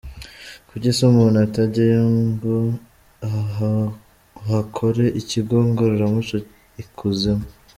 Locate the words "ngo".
2.25-2.55